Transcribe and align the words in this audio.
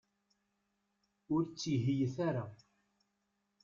Ur 1.33 1.41
ttihiyet 1.45 2.15
ara. 2.27 2.45